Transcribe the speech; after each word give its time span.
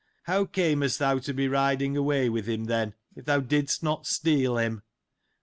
How 0.23 0.45
camest 0.45 0.97
thou 0.97 1.19
to 1.19 1.31
be 1.31 1.47
riding 1.47 1.95
away 1.95 2.27
with 2.27 2.49
him 2.49 2.63
then, 2.65 2.95
if 3.15 3.25
thou 3.25 3.39
didst 3.39 3.83
not 3.83 4.07
steal 4.07 4.57
him? 4.57 4.81